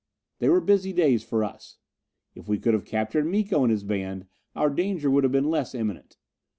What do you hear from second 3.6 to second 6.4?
and his band, our danger would have been less imminent.